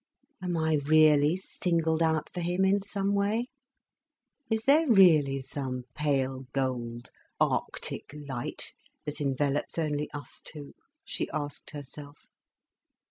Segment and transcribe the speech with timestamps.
[0.41, 3.49] "Am I really singled out for him in some way,
[4.49, 8.73] is there really some pale gold, arctic light
[9.05, 10.73] that envelopes only us two?"
[11.05, 12.25] she asked herself.